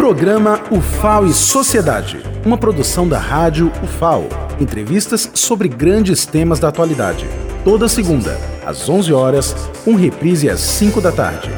[0.00, 4.24] Programa UFAO e Sociedade, uma produção da rádio UFAO.
[4.58, 7.28] Entrevistas sobre grandes temas da atualidade.
[7.64, 8.34] Toda segunda,
[8.64, 11.50] às 11 horas, com reprise às 5 da tarde.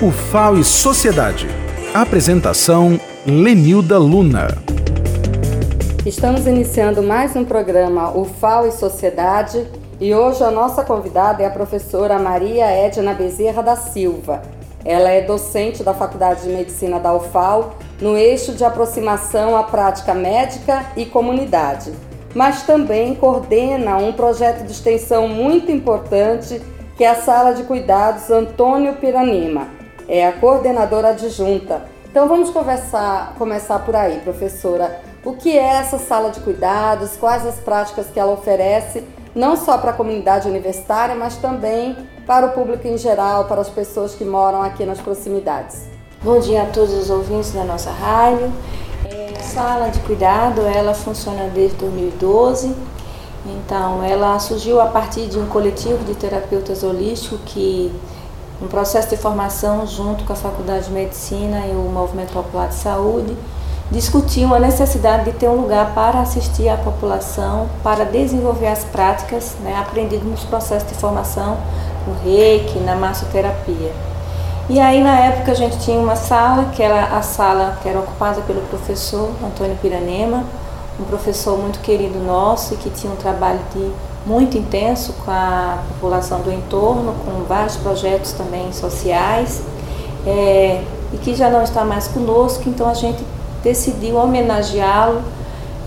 [0.00, 1.46] UFAO e Sociedade.
[1.92, 4.48] Apresentação Lenilda Luna.
[6.06, 9.62] Estamos iniciando mais um programa UFAO e Sociedade
[10.00, 14.40] e hoje a nossa convidada é a professora Maria Edna Bezerra da Silva.
[14.84, 20.14] Ela é docente da Faculdade de Medicina da UFAO no eixo de aproximação à prática
[20.14, 21.92] médica e comunidade,
[22.34, 26.62] mas também coordena um projeto de extensão muito importante
[26.96, 29.68] que é a Sala de Cuidados Antônio Piranema.
[30.08, 31.82] É a coordenadora adjunta.
[32.10, 35.00] Então vamos conversar, começar por aí, professora.
[35.24, 37.16] O que é essa sala de cuidados?
[37.16, 39.04] Quais as práticas que ela oferece
[39.34, 41.96] não só para a comunidade universitária, mas também
[42.30, 45.88] para o público em geral, para as pessoas que moram aqui nas proximidades.
[46.22, 48.52] Bom dia a todos os ouvintes da nossa rádio.
[49.04, 52.72] É, sala de cuidado, ela funciona desde 2012.
[53.46, 57.92] Então, ela surgiu a partir de um coletivo de terapeutas holísticos que
[58.62, 62.76] um processo de formação junto com a Faculdade de Medicina e o Movimento Popular de
[62.76, 63.36] Saúde
[63.90, 69.56] discutiam a necessidade de ter um lugar para assistir a população, para desenvolver as práticas
[69.64, 71.58] né, aprendidas nos processos de formação
[72.06, 73.92] no reiki, na massoterapia.
[74.68, 77.98] E aí na época a gente tinha uma sala, que era a sala que era
[77.98, 80.44] ocupada pelo professor Antônio Piranema,
[80.98, 83.90] um professor muito querido nosso e que tinha um trabalho de,
[84.24, 89.62] muito intenso com a população do entorno, com vários projetos também sociais,
[90.26, 93.24] é, e que já não está mais conosco, então a gente
[93.62, 95.22] decidiu homenageá-lo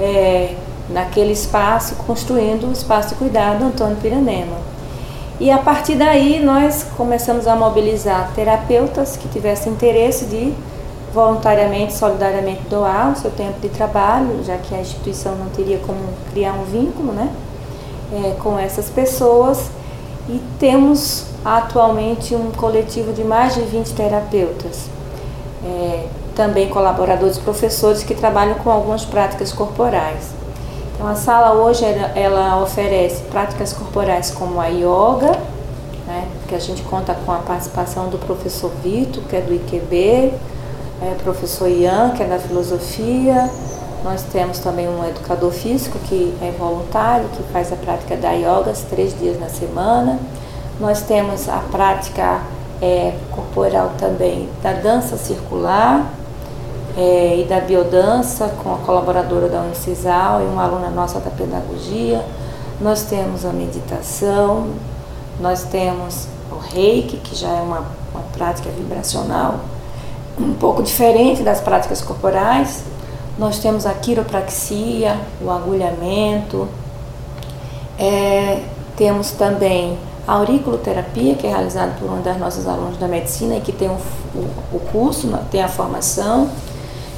[0.00, 0.56] é,
[0.88, 4.71] naquele espaço, construindo o espaço de cuidado Antônio Piranema.
[5.42, 10.54] E a partir daí nós começamos a mobilizar terapeutas que tivessem interesse de
[11.12, 15.98] voluntariamente, solidariamente doar o seu tempo de trabalho, já que a instituição não teria como
[16.30, 17.28] criar um vínculo né,
[18.12, 19.68] é, com essas pessoas.
[20.28, 24.86] E temos atualmente um coletivo de mais de 20 terapeutas.
[25.64, 26.06] É,
[26.36, 30.40] também colaboradores professores que trabalham com algumas práticas corporais.
[31.02, 35.36] Então a sala hoje ela, ela oferece práticas corporais como a yoga,
[36.06, 40.32] né, que a gente conta com a participação do professor Vitor, que é do IQB,
[41.02, 43.50] é, professor Ian, que é da filosofia,
[44.04, 48.72] nós temos também um educador físico que é voluntário, que faz a prática da yoga
[48.88, 50.20] três dias na semana.
[50.78, 52.42] Nós temos a prática
[52.80, 56.08] é, corporal também da dança circular,
[56.96, 62.24] é, e da biodança, com a colaboradora da Unicisal e uma aluna nossa da pedagogia.
[62.80, 64.68] Nós temos a meditação,
[65.40, 69.60] nós temos o reiki, que já é uma, uma prática vibracional
[70.38, 72.84] um pouco diferente das práticas corporais.
[73.38, 76.68] Nós temos a quiropraxia, o agulhamento.
[77.98, 78.62] É,
[78.96, 83.60] temos também a auriculoterapia, que é realizada por uma das nossas alunas da medicina e
[83.60, 83.98] que tem o,
[84.34, 86.48] o, o curso, tem a formação.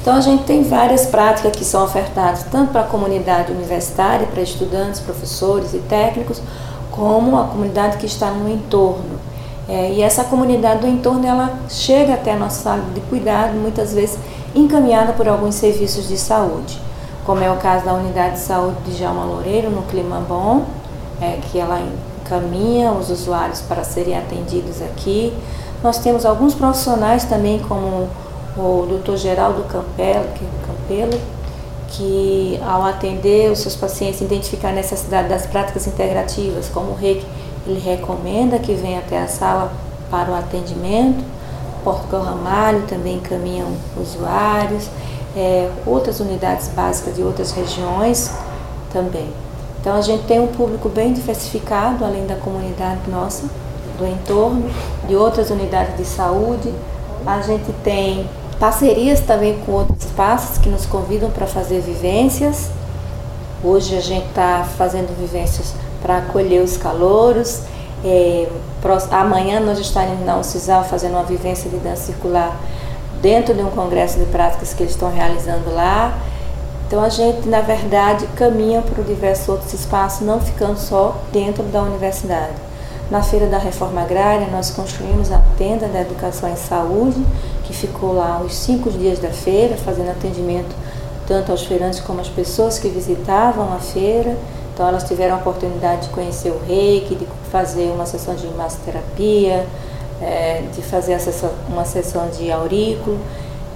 [0.05, 4.39] Então a gente tem várias práticas que são ofertadas tanto para a comunidade universitária, para
[4.39, 6.43] estudantes, professores e técnicos,
[6.91, 9.19] como a comunidade que está no entorno.
[9.67, 13.95] É, e essa comunidade do entorno ela chega até a nossa sala de cuidado, muitas
[13.95, 14.19] vezes
[14.53, 16.79] encaminhada por alguns serviços de saúde,
[17.25, 20.65] como é o caso da unidade de saúde de Jalma Loureiro, no Clima Bom,
[21.19, 21.81] é, que ela
[22.21, 25.33] encaminha os usuários para serem atendidos aqui.
[25.83, 28.07] Nós temos alguns profissionais também, como
[28.57, 29.15] o Dr.
[29.17, 31.19] Geraldo Campelo, que, Campelo,
[31.89, 37.25] que ao atender os seus pacientes, identificar a necessidade das práticas integrativas, como o reiki,
[37.67, 39.71] ele recomenda que venha até a sala
[40.09, 41.23] para o atendimento.
[41.83, 44.89] Porto Ramalho também encaminham usuários,
[45.35, 48.31] é, outras unidades básicas de outras regiões
[48.91, 49.29] também.
[49.79, 53.47] Então a gente tem um público bem diversificado, além da comunidade nossa,
[53.99, 54.67] do entorno,
[55.07, 56.73] de outras unidades de saúde.
[57.25, 58.27] A gente tem
[58.59, 62.69] Parcerias também com outros espaços que nos convidam para fazer vivências.
[63.63, 67.61] Hoje a gente está fazendo vivências para acolher os calouros.
[68.03, 68.47] É,
[69.11, 72.55] amanhã nós estaremos na UCISAL fazendo uma vivência de dança circular
[73.21, 76.17] dentro de um congresso de práticas que eles estão realizando lá.
[76.87, 81.81] Então a gente, na verdade, caminha para diversos outros espaços, não ficando só dentro da
[81.81, 82.53] universidade.
[83.09, 87.23] Na Feira da Reforma Agrária, nós construímos a tenda da Educação em Saúde,
[87.63, 90.75] que ficou lá os cinco dias da feira, fazendo atendimento
[91.27, 94.35] tanto aos feirantes como às pessoas que visitavam a feira.
[94.73, 99.67] Então, elas tiveram a oportunidade de conhecer o reiki, de fazer uma sessão de massoterapia,
[100.21, 101.17] é, de fazer
[101.69, 103.19] uma sessão de aurículo.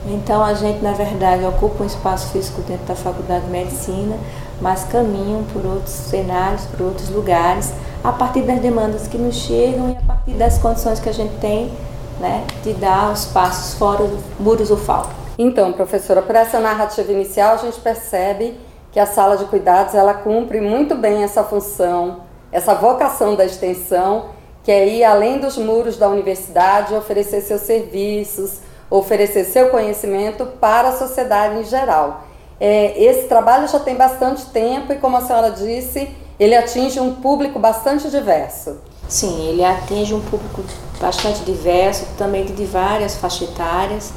[0.08, 4.18] Então a gente, na verdade, ocupa um espaço físico dentro da Faculdade de Medicina,
[4.62, 7.74] mas caminham por outros cenários, por outros lugares,
[8.04, 11.36] a partir das demandas que nos chegam e a partir das condições que a gente
[11.40, 11.72] tem
[12.20, 15.10] né, de dar os passos fora dos muros FAO.
[15.38, 18.60] Então, professora, por essa narrativa inicial, a gente percebe
[18.92, 24.26] que a sala de cuidados ela cumpre muito bem essa função, essa vocação da extensão,
[24.64, 28.60] que é ir além dos muros da universidade, oferecer seus serviços,
[28.90, 32.24] oferecer seu conhecimento para a sociedade em geral.
[32.60, 37.16] É, esse trabalho já tem bastante tempo e, como a senhora disse, ele atinge um
[37.16, 38.78] público bastante diverso.
[39.08, 40.64] Sim, ele atinge um público
[41.02, 44.14] bastante diverso, também de várias faixas etárias.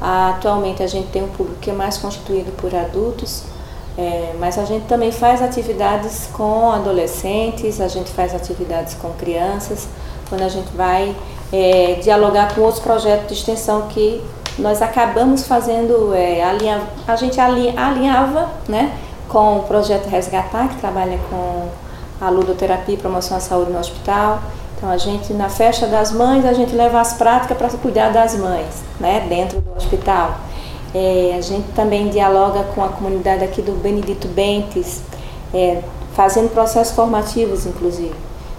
[0.00, 3.44] Atualmente a gente tem um público que é mais constituído por adultos,
[3.96, 9.86] é, mas a gente também faz atividades com adolescentes, a gente faz atividades com crianças,
[10.28, 11.14] quando a gente vai
[11.52, 14.20] é, dialogar com outros projetos de extensão que
[14.58, 18.98] nós acabamos fazendo, é, alinha, a gente alinhava né,
[19.28, 21.68] com o projeto Resgatar, que trabalha com
[22.20, 24.40] a ludoterapia e promoção à saúde no hospital.
[24.76, 28.36] Então a gente na festa das mães a gente leva as práticas para cuidar das
[28.36, 30.36] mães, né, dentro do hospital.
[30.94, 35.02] É, a gente também dialoga com a comunidade aqui do Benedito Bentes,
[35.52, 35.82] é,
[36.14, 38.14] fazendo processos formativos, inclusive.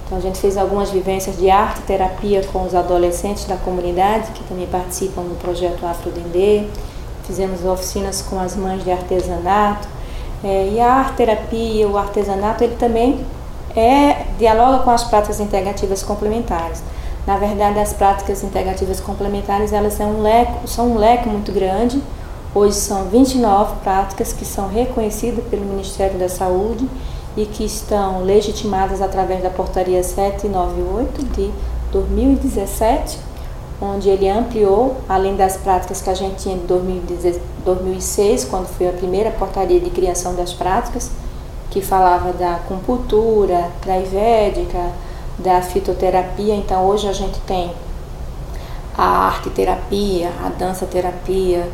[0.06, 4.44] Então, a gente fez algumas vivências de arte terapia com os adolescentes da comunidade, que
[4.44, 6.68] também participam do projeto Afrodendê.
[7.24, 9.88] Fizemos oficinas com as mães de artesanato.
[10.46, 13.26] É, e a arte terapia, o artesanato, ele também
[13.76, 16.84] é, dialoga com as práticas integrativas complementares.
[17.26, 22.00] Na verdade, as práticas integrativas complementares, elas são um leque, são um leque muito grande.
[22.54, 26.88] Hoje são 29 práticas que são reconhecidas pelo Ministério da Saúde
[27.36, 31.52] e que estão legitimadas através da portaria 798 de
[31.92, 33.18] 2017,
[33.82, 36.66] onde ele ampliou, além das práticas que a gente tinha de
[37.66, 41.12] 2006, quando foi a primeira portaria de criação das práticas,
[41.70, 44.92] que falava da acupuntura, da ivédica,
[45.38, 46.56] da fitoterapia.
[46.56, 47.74] Então hoje a gente tem
[48.98, 51.70] a arte terapia, a dança terapia,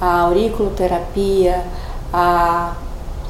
[0.00, 1.64] a auriculoterapia,
[2.12, 2.74] a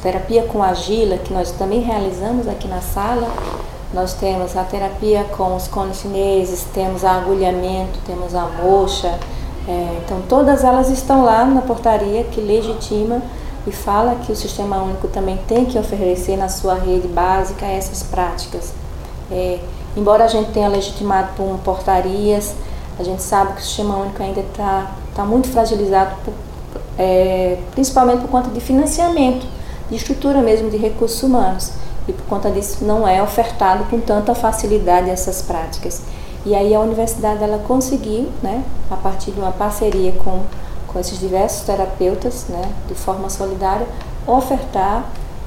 [0.03, 3.29] terapia com argila, que nós também realizamos aqui na sala.
[3.93, 9.19] Nós temos a terapia com os cones chineses, temos a agulhamento, temos a mocha.
[9.67, 13.21] É, então, todas elas estão lá na portaria que legitima
[13.67, 18.03] e fala que o Sistema Único também tem que oferecer na sua rede básica essas
[18.03, 18.73] práticas.
[19.31, 19.59] É,
[19.97, 22.55] embora a gente tenha legitimado por portarias,
[22.99, 26.35] a gente sabe que o Sistema Único ainda está tá muito fragilizado, por,
[26.97, 29.47] é, principalmente por conta de financiamento
[29.91, 31.73] de estrutura mesmo de recursos humanos.
[32.09, 36.03] E por conta disso não é ofertado com tanta facilidade essas práticas.
[36.45, 40.43] E aí a universidade ela conseguiu, né, a partir de uma parceria com,
[40.89, 43.87] com esses diversos terapeutas, né, de forma solidária,
[44.27, 45.05] ofertar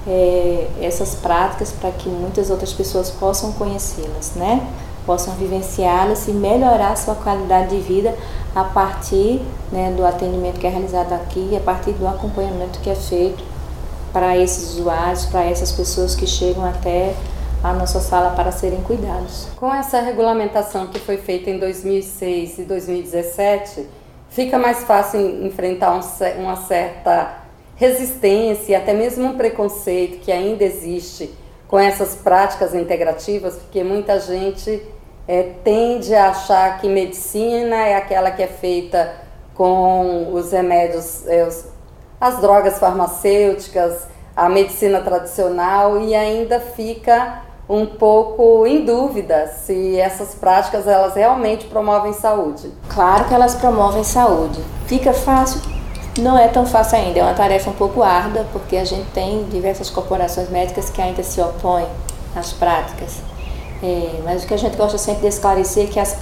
[0.07, 4.67] é, essas práticas para que muitas outras pessoas possam conhecê-las, né,
[5.06, 8.15] possam vivenciá-las e melhorar sua qualidade de vida
[8.56, 9.41] a partir
[9.71, 13.44] né, do atendimento que é realizado aqui, a partir do acompanhamento que é feito
[14.13, 17.15] para esses usuários, para essas pessoas que chegam até
[17.63, 19.48] a nossa sala para serem cuidados.
[19.56, 23.88] Com essa regulamentação que foi feita em 2006 e 2017,
[24.30, 26.01] fica mais fácil enfrentar um,
[26.42, 27.42] uma certa
[27.76, 31.33] resistência e até mesmo um preconceito que ainda existe
[31.68, 34.81] com essas práticas integrativas, porque muita gente
[35.28, 39.11] é, tende a achar que medicina é aquela que é feita
[39.56, 41.47] com os remédios, é,
[42.19, 50.35] as drogas farmacêuticas, a medicina tradicional e ainda fica um pouco em dúvida se essas
[50.35, 52.71] práticas elas realmente promovem saúde.
[52.90, 54.59] Claro que elas promovem saúde.
[54.85, 55.61] Fica fácil?
[56.19, 59.45] Não é tão fácil ainda, é uma tarefa um pouco árdua, porque a gente tem
[59.45, 61.87] diversas corporações médicas que ainda se opõem
[62.35, 63.21] às práticas.
[63.81, 66.13] É, mas o que a gente gosta sempre de esclarecer é que as